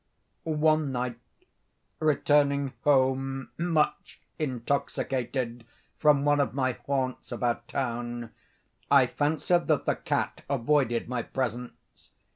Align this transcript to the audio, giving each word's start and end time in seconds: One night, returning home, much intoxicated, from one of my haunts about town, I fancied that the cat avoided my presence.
One 0.45 0.91
night, 0.91 1.19
returning 1.99 2.73
home, 2.83 3.51
much 3.55 4.19
intoxicated, 4.39 5.63
from 5.99 6.25
one 6.25 6.39
of 6.39 6.55
my 6.55 6.71
haunts 6.87 7.31
about 7.31 7.67
town, 7.67 8.31
I 8.89 9.05
fancied 9.05 9.67
that 9.67 9.85
the 9.85 9.95
cat 9.97 10.41
avoided 10.49 11.07
my 11.07 11.21
presence. 11.21 12.09